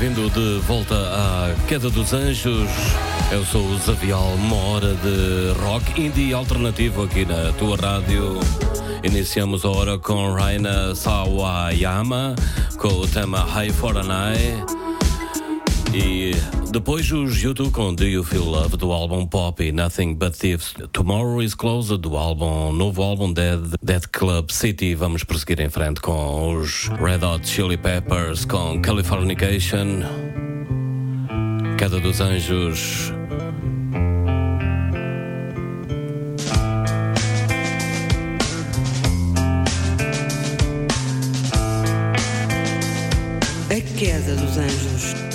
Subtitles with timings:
[0.00, 2.70] bem-vindo de volta à Queda dos Anjos.
[3.30, 8.40] Eu sou o Zavial, uma hora de rock indie alternativo aqui na tua rádio.
[9.04, 12.34] Iniciamos a hora com Raina Sawayama,
[12.78, 14.64] com o tema High for an Eye.
[15.92, 16.30] E
[16.72, 20.72] depois os YouTube com Do You Feel Love do álbum Pop e Nothing But Thieves,
[20.92, 24.94] Tomorrow Is Closed do álbum novo álbum Dead, Dead Club City.
[24.94, 30.02] Vamos prosseguir em frente com os Red Hot Chili Peppers com Californication,
[31.76, 33.12] Queda dos Anjos.
[43.70, 45.29] A Queda dos Anjos.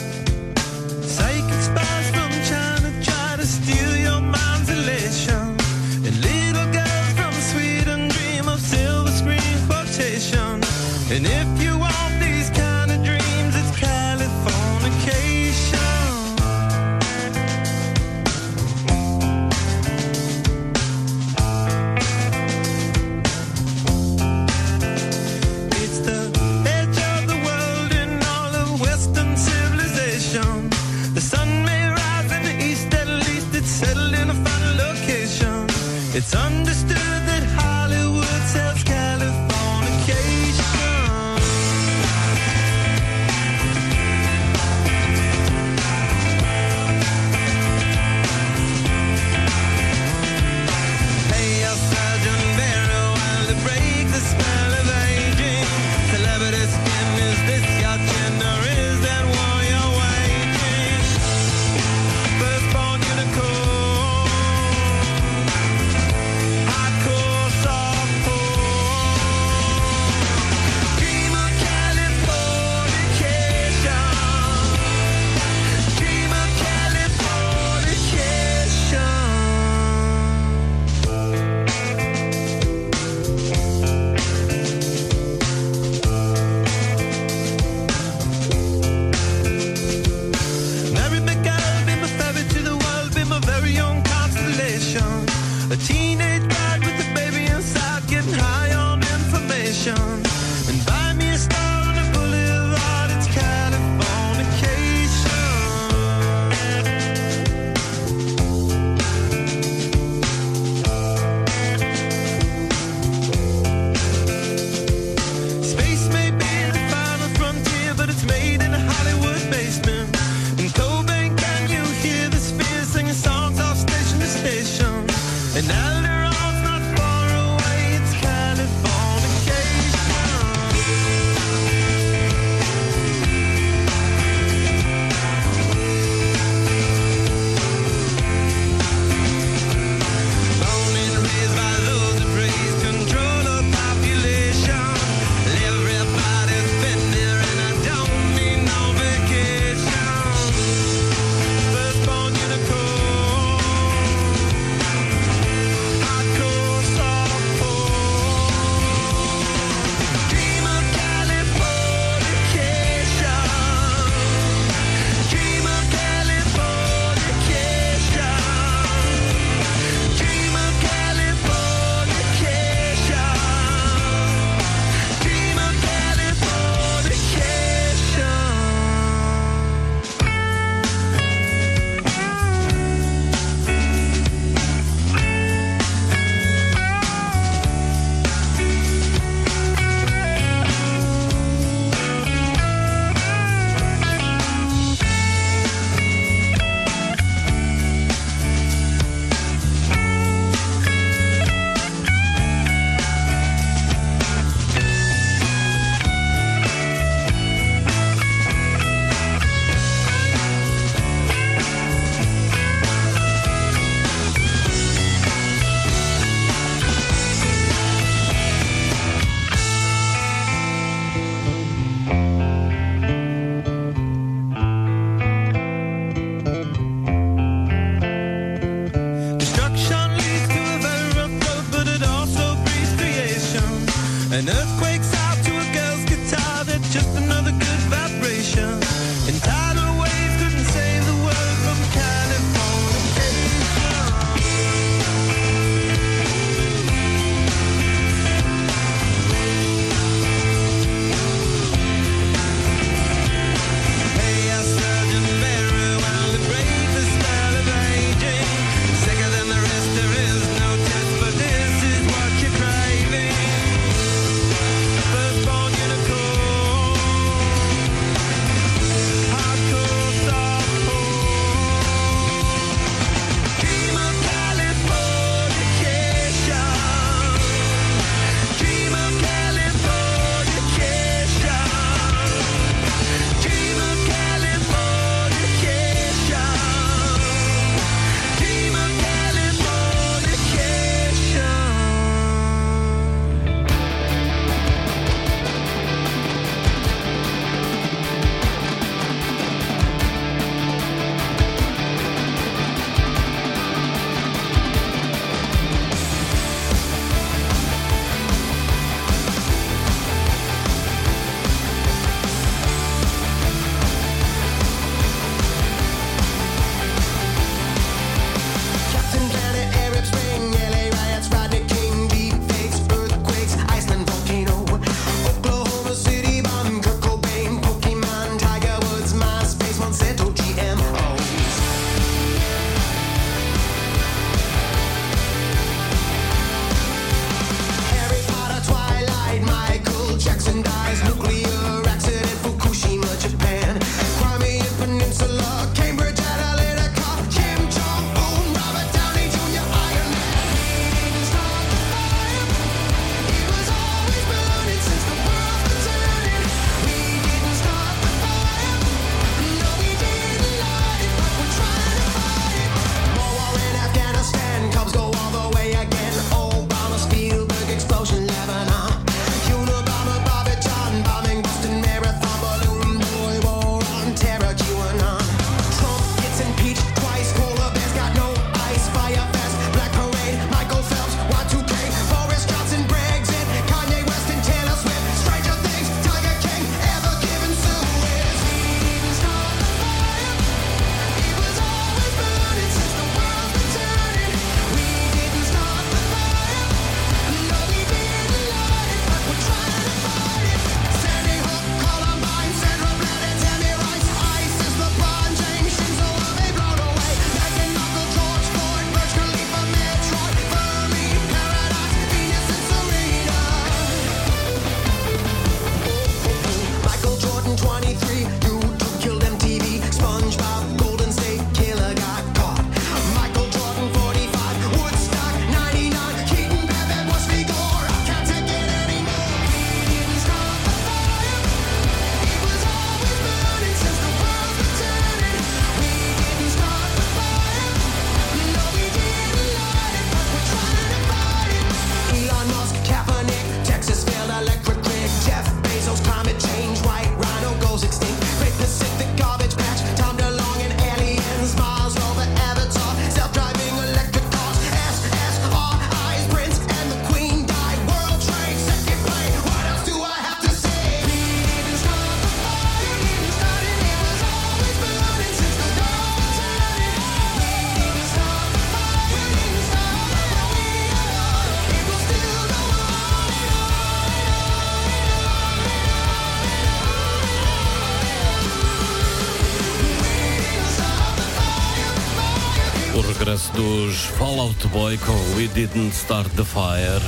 [484.75, 486.99] Boy com We Didn't Start the Fire.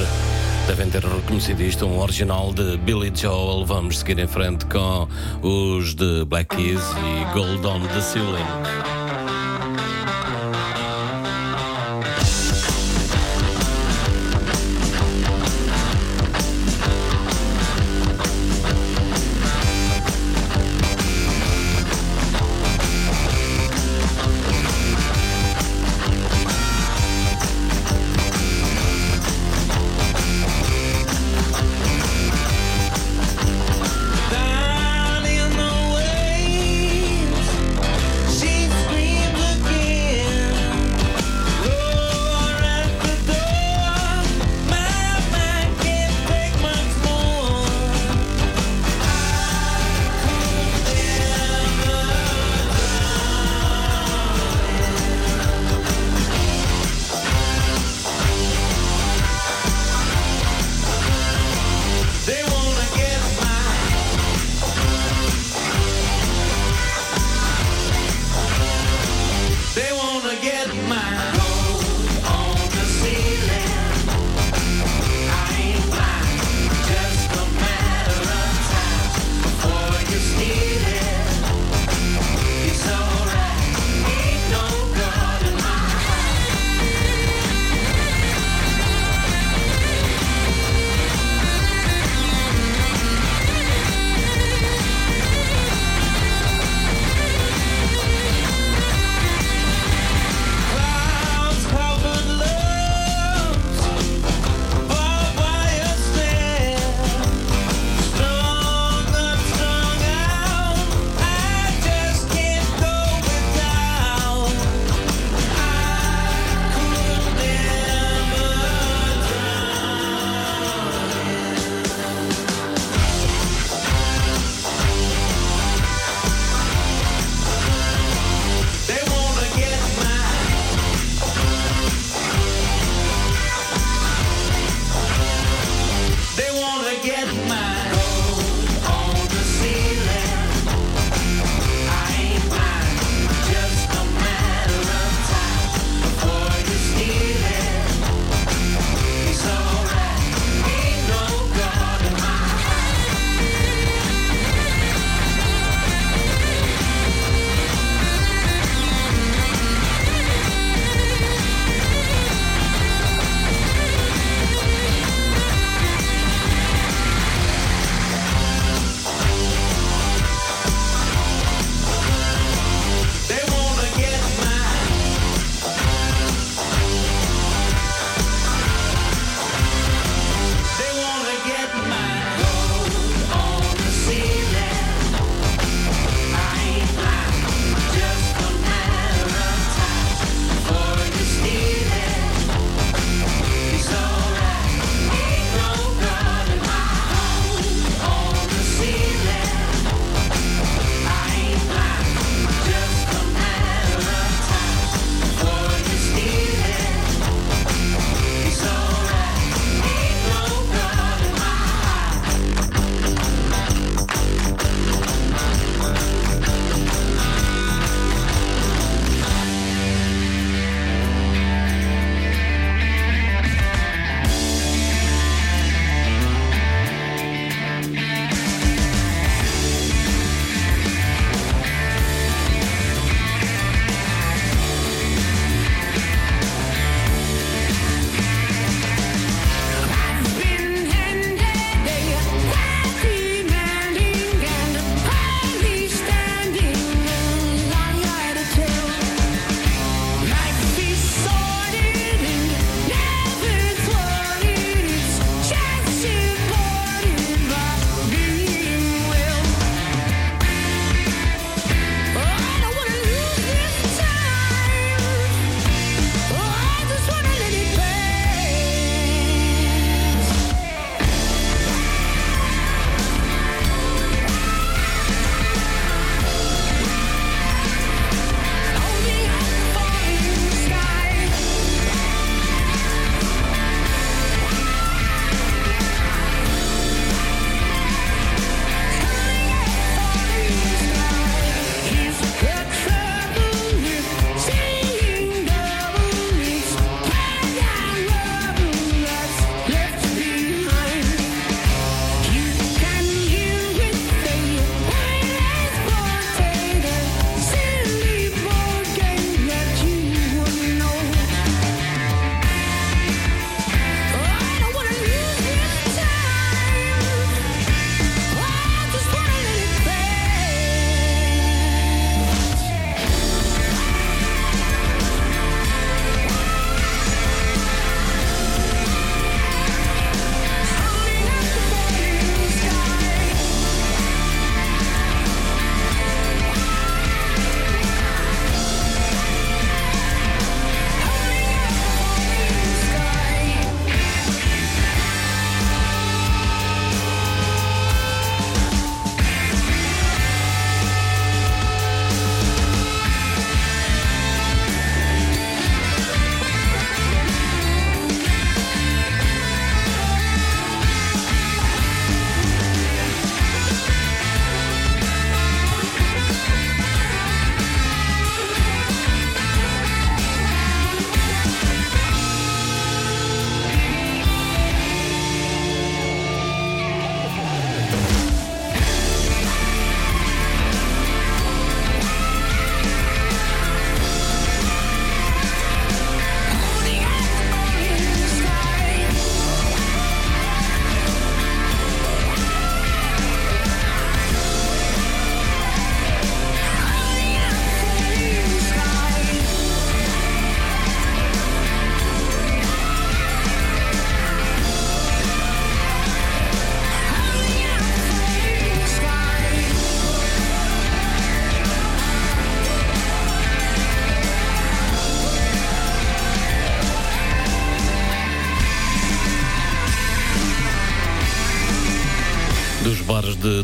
[0.68, 3.66] Devem ter reconhecido isto, um original de Billy Joel.
[3.66, 5.06] Vamos seguir em frente com
[5.42, 8.87] os de Black Keys e Gold on the Ceiling.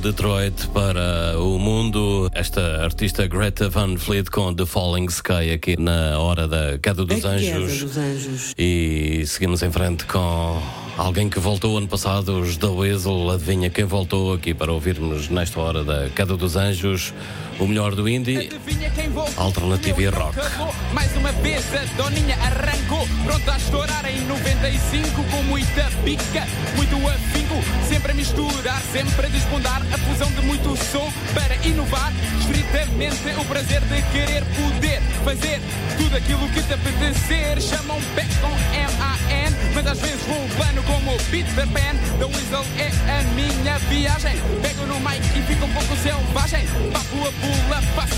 [0.04, 2.30] Detroit para o mundo.
[2.34, 7.24] Esta artista Greta Van Fleet com The Falling Sky aqui na hora da Queda dos
[7.24, 7.80] Anjos.
[7.80, 8.54] dos anjos.
[8.58, 10.62] E seguimos em frente com
[10.98, 13.32] alguém que voltou ano passado, os The Weasel.
[13.32, 17.14] Adivinha quem voltou aqui para ouvirmos nesta hora da Queda dos Anjos,
[17.58, 18.50] o melhor do indie.
[18.54, 19.42] Adivinha quem voltou?
[19.42, 20.38] Alternativo e rock.
[20.38, 20.76] acabou.
[20.92, 26.98] Mais uma vez a doninha arrancou, pronta a estourar em 95 com muita pica, muito
[27.54, 33.40] afinco, sempre a misturar, sempre a desbundar a fusão de muito som para inovar, estritamente
[33.40, 35.62] o prazer de querer poder fazer
[35.98, 37.62] tudo aquilo que te apetecer.
[37.62, 41.96] Chamam pé com M-A-N, mas às vezes vou plano como Peter Pan.
[42.18, 44.36] The Weasel é a minha viagem.
[44.62, 45.96] Pego no mic e fico um pouco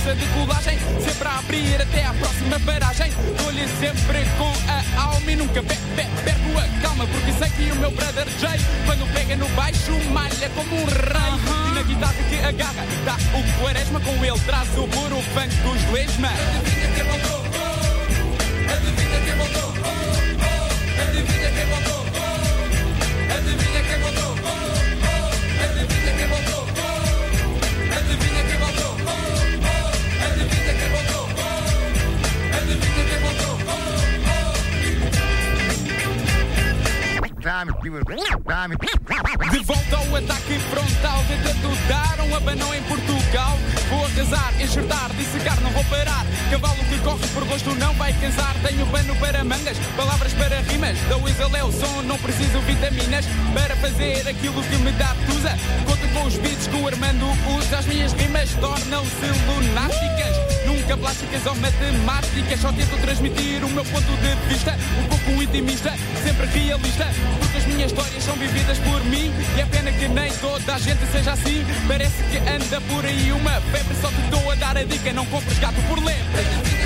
[0.05, 0.77] passa de colagem.
[1.03, 3.11] Sempre a abrir até à próxima paragem.
[3.37, 7.07] Dou-lhe sempre com a alma e nunca pe pe perco a calma.
[7.07, 11.71] Porque sei que o meu brother Jay, quando pega no baixo, malha como um rei.
[11.71, 13.99] E na guitarra que agarra, dá o quaresma.
[13.99, 16.29] Com ele traz o puro funk dos lesma.
[16.29, 17.41] Adivinha quem voltou?
[18.73, 19.73] Adivinha quem voltou?
[21.01, 22.05] Adivinha quem voltou?
[23.35, 24.35] Adivinha quem voltou?
[25.65, 26.63] Adivinha quem voltou?
[27.97, 28.74] Adivinha quem voltou?
[39.51, 43.59] De volta ao ataque frontal, tentaram um abanão em Portugal.
[43.87, 46.25] Vou arrasar, enxertar, dissecar, não vou parar.
[46.49, 48.55] Cavalo que corre por gosto não vai cansar.
[48.63, 50.97] Tenho pano para mangas, palavras para rimas.
[51.55, 55.51] É o som, não preciso vitaminas para fazer aquilo que me dá tusa.
[55.85, 57.27] Conto com os beats que o Armando
[57.59, 57.77] usa.
[57.77, 60.54] As minhas rimas tornam-se lunáticas.
[60.75, 64.77] Nunca plásticas ou matemáticas, só tento transmitir o meu ponto de vista.
[64.99, 67.07] Um pouco intimista, sempre realista.
[67.39, 69.31] Porque as minhas histórias são vividas por mim.
[69.55, 71.65] E é pena que nem toda a gente seja assim.
[71.87, 73.95] Parece que anda por aí uma febre.
[74.01, 76.84] Só te estou a dar a dica: não compres gato por lebre.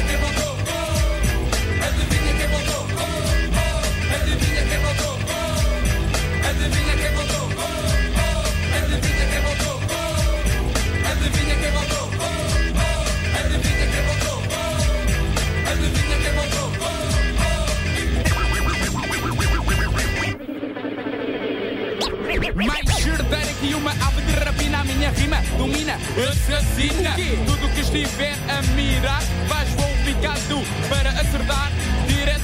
[25.10, 25.98] A rima domina,
[26.30, 27.16] assassina.
[27.46, 31.79] Tudo que estiver a mirar, vais voo picado para acertar.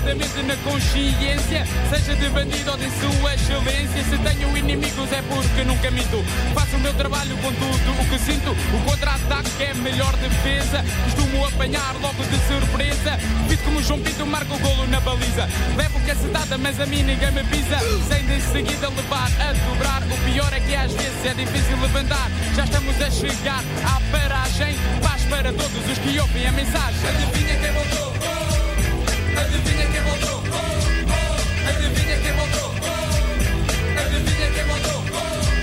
[0.06, 4.04] Na consciência, seja de bandido ou de sua excelência.
[4.04, 6.24] Se tenho inimigos é porque nunca minto.
[6.54, 8.52] Faço o meu trabalho com tudo o que sinto.
[8.52, 10.86] O contra-ataque é a melhor defesa.
[11.06, 13.18] Costumo apanhar logo de surpresa.
[13.50, 15.50] Visto como João Pinto marca o golo na baliza.
[15.76, 17.80] Levo cacetada, mas a mim ninguém me pisa.
[18.08, 20.04] Sem de seguida levar a dobrar.
[20.04, 22.30] O pior é que às vezes é difícil levantar.
[22.56, 24.78] Já estamos a chegar à paragem.
[25.02, 27.10] Paz para todos os que ouvem a mensagem.
[27.10, 28.15] Adivinha quem voltou?
[29.56, 30.44] Adivinha quem mandou?
[30.52, 31.70] Oh, oh.
[31.70, 32.72] Adivinha quem mandou?
[32.84, 33.16] Oh.
[35.16, 35.55] Oh.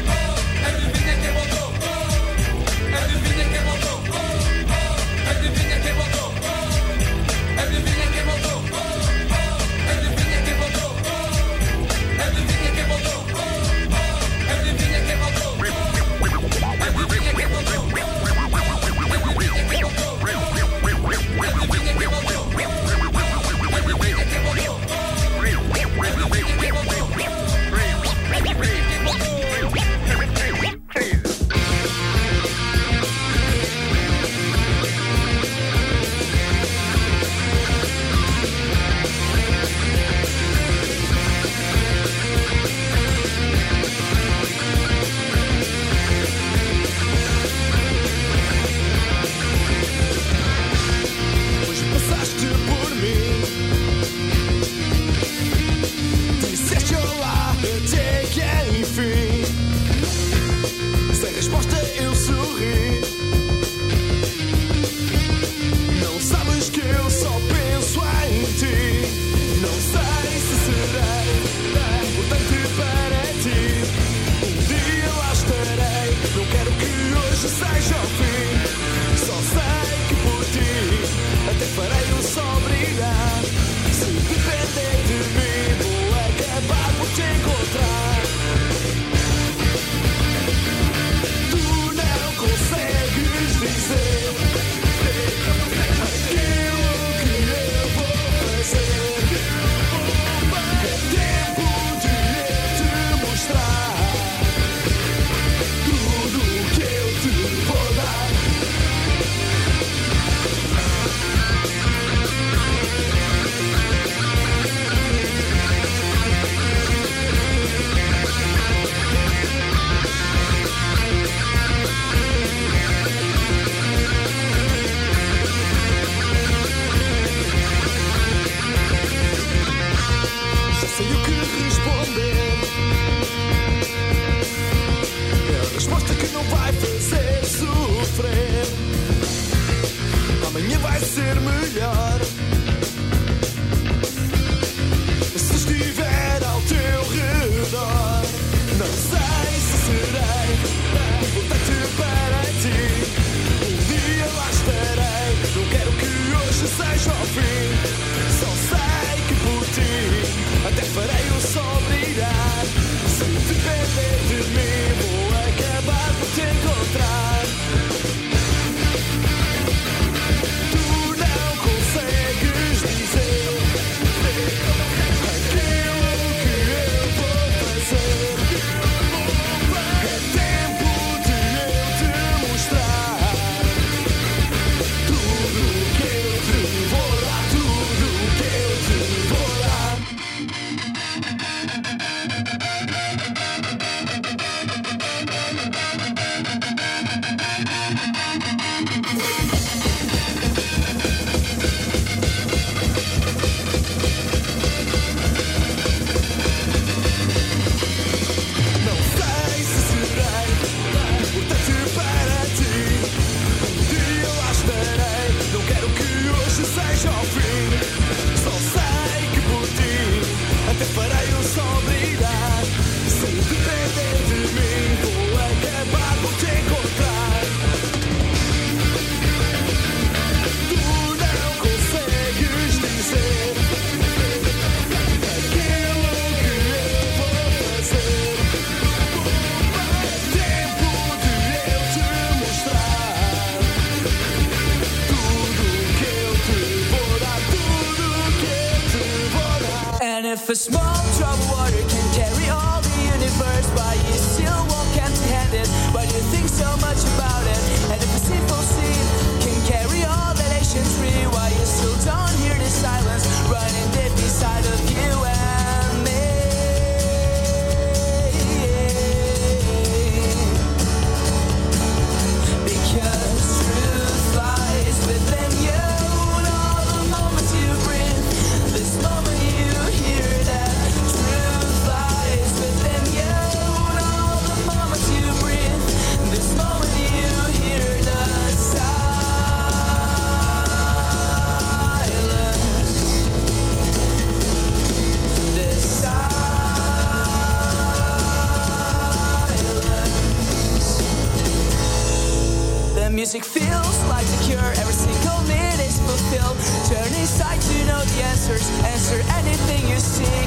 [308.09, 308.68] the answers.
[308.84, 310.41] Answer anything you see.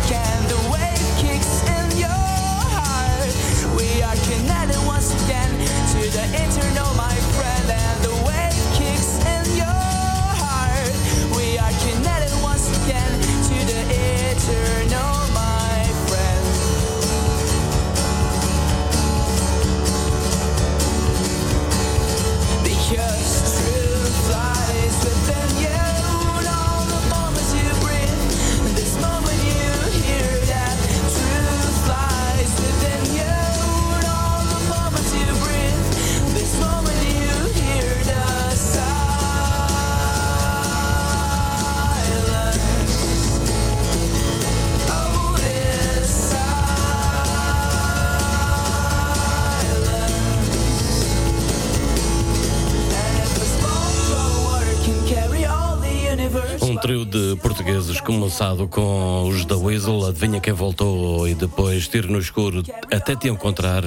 [56.96, 62.20] trio de portugueses começado com os da Weasel, adivinha quem voltou e depois Tiro no
[62.20, 63.84] Escuro até te encontrar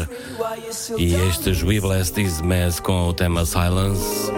[0.98, 4.30] e estes We Bless This Mess com o tema Silence.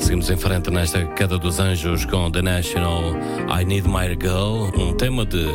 [0.00, 3.14] Seguimos em frente nesta Queda dos Anjos com The National
[3.56, 5.46] I Need My Girl, um tema de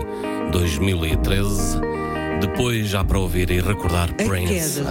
[0.52, 1.80] 2013.
[2.40, 4.82] Depois já para ouvir e recordar A Prince.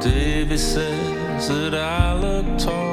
[0.00, 2.85] David says that I look tall.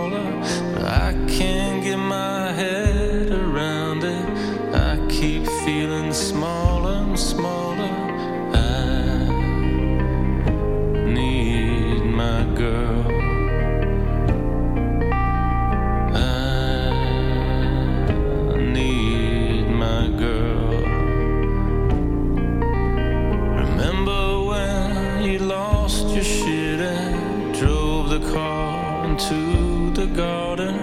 [28.31, 30.75] to into the garden.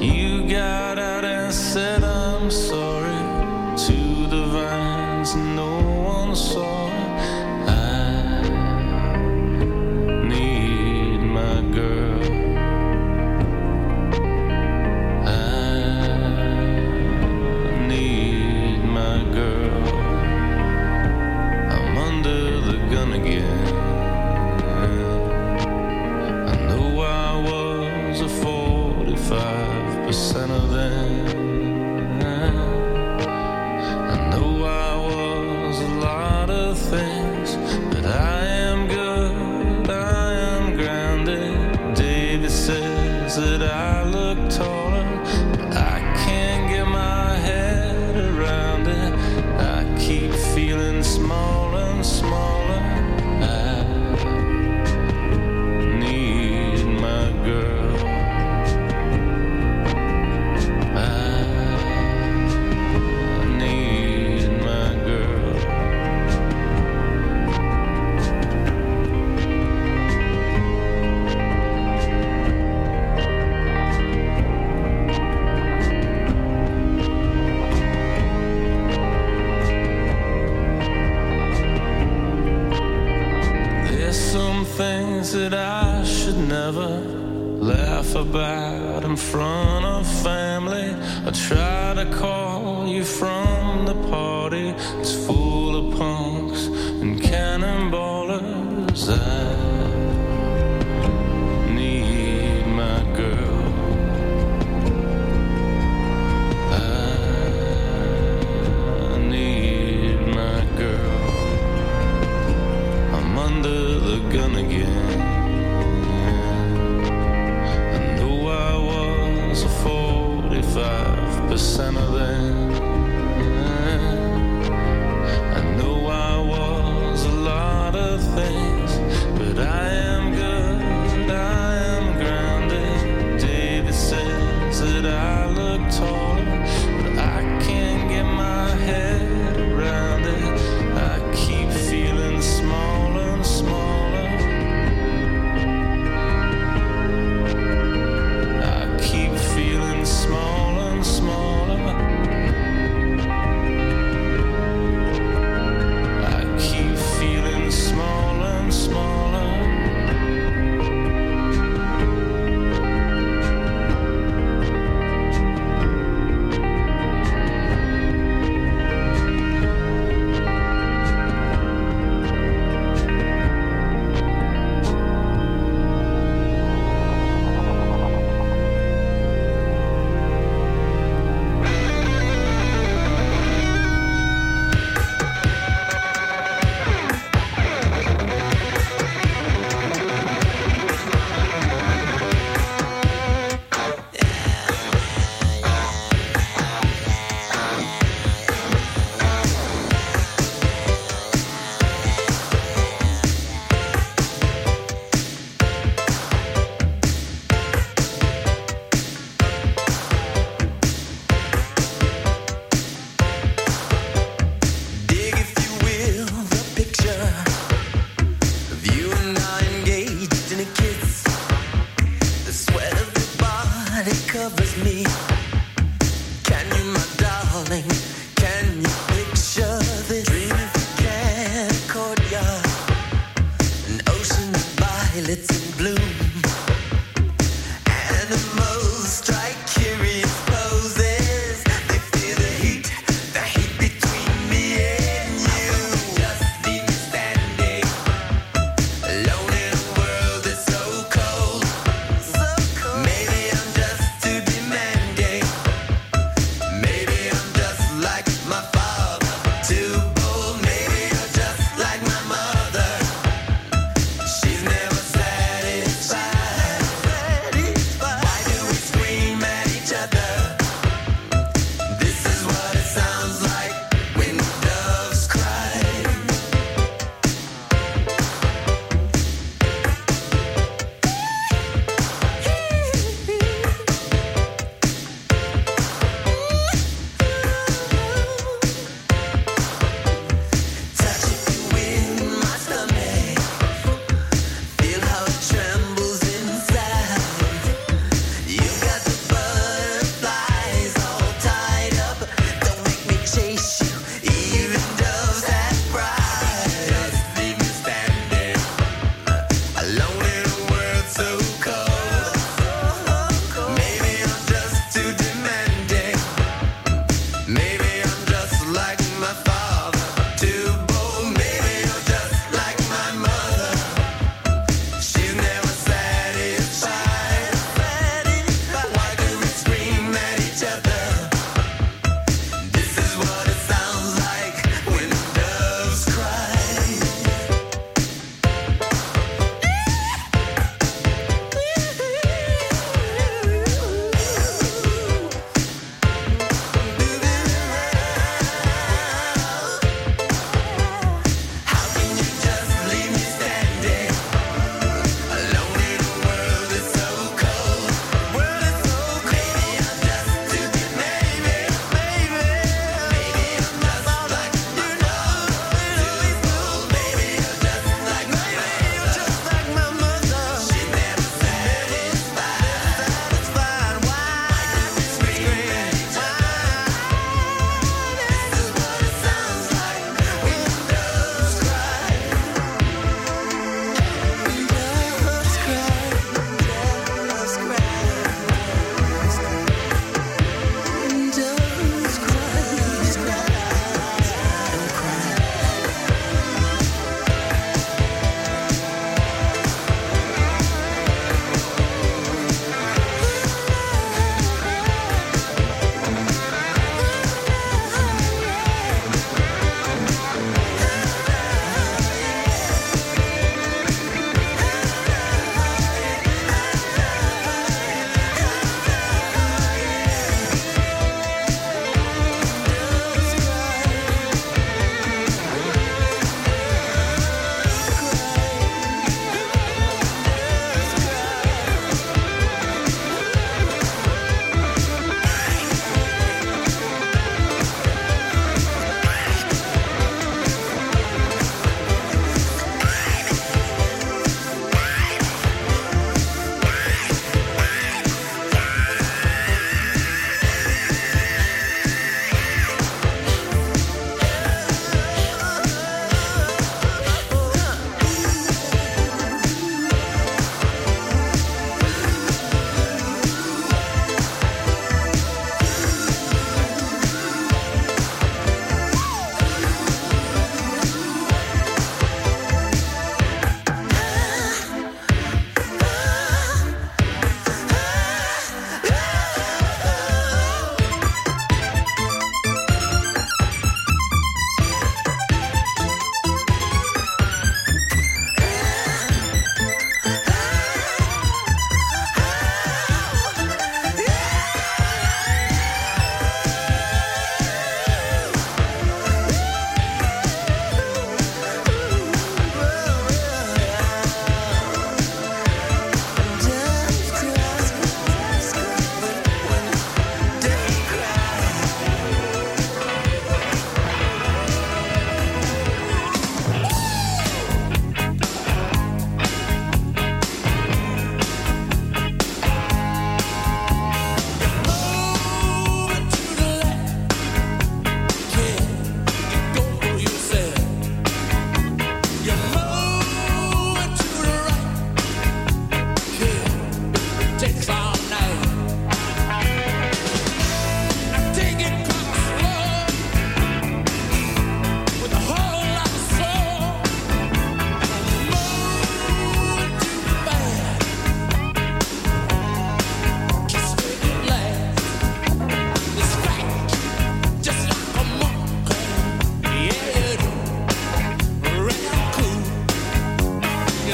[0.00, 3.07] You got out and said, I'm sorry.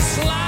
[0.04, 0.43] slide.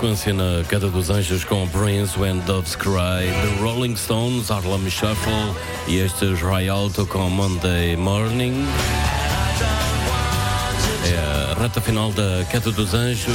[0.00, 5.54] sequência na Queda dos Anjos com Prince When Doves Cry, The Rolling Stones, Harlem Shuffle
[5.86, 8.66] e estes Ray Alto com Monday Morning.
[11.04, 13.34] É a reta final da Queda dos Anjos.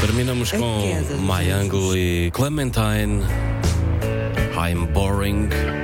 [0.00, 0.82] Terminamos com
[1.20, 3.22] My Angle e Clementine.
[4.56, 5.79] I'm boring.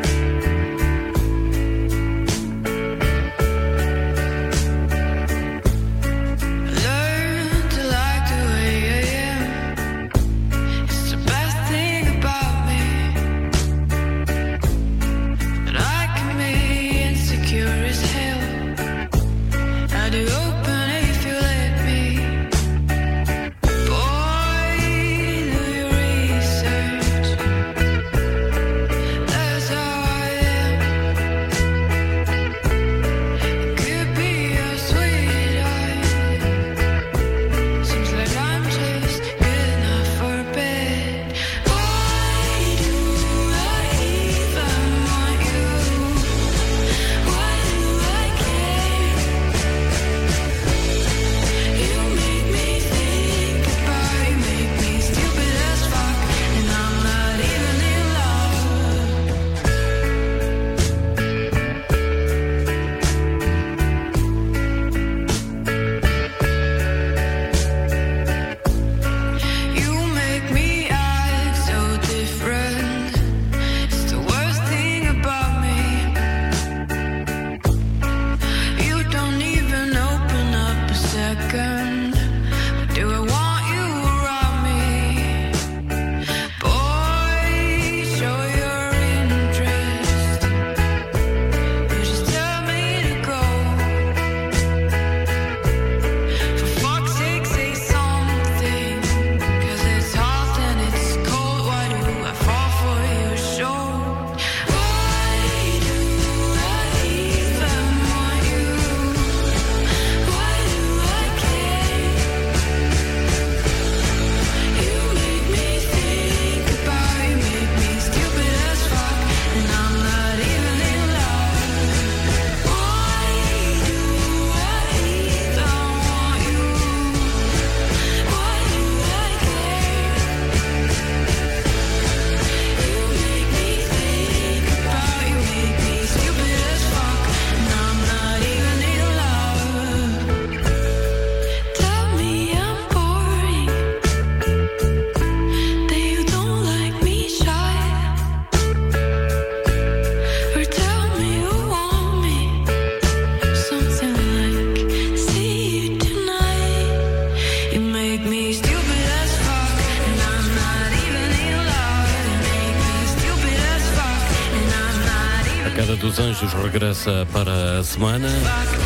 [166.07, 168.29] Dos Anjos regressa para a semana.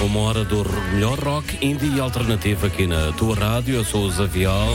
[0.00, 0.64] Uma hora do
[0.94, 3.74] melhor rock, indie e alternativo aqui na tua rádio.
[3.74, 4.68] Eu sou o Zavial.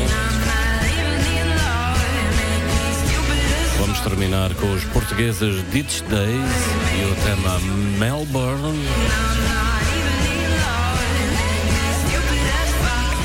[3.79, 7.59] Vamos terminar com os portugueses Ditch Days e o tema
[7.97, 8.79] Melbourne.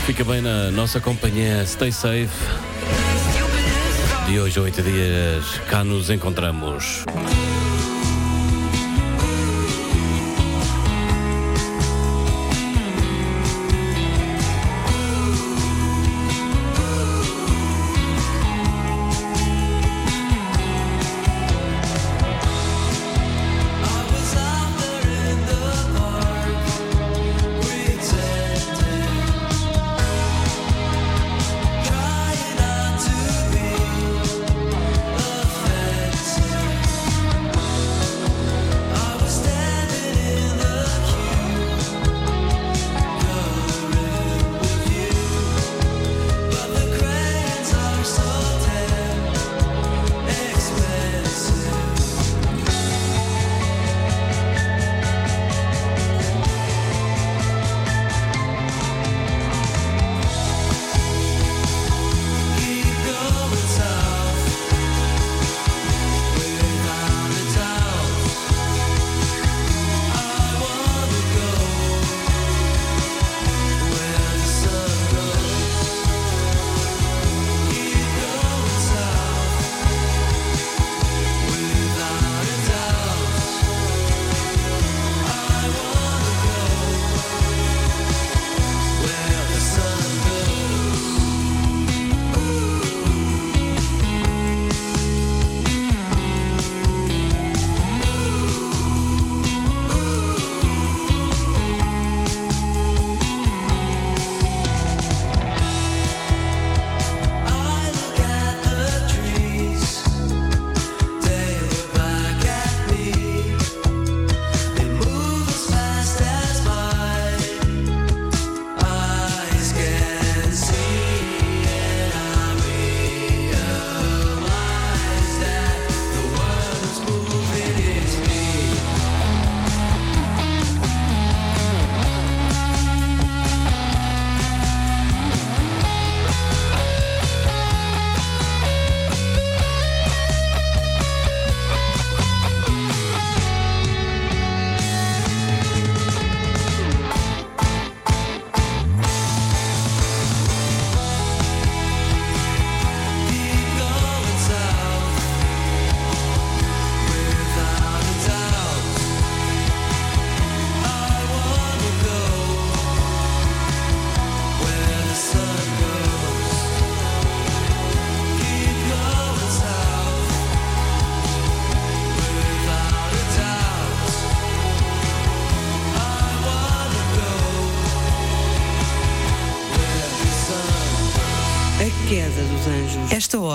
[0.07, 2.31] Fica bem na nossa companhia, stay safe.
[4.27, 7.05] De hoje a oito dias, cá nos encontramos.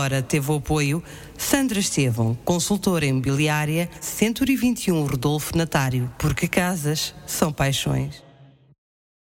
[0.06, 1.03] Hora teve o apoio
[1.38, 8.25] Sandra Estevão, consultora imobiliária 121 Rodolfo Natário, porque casas são paixões.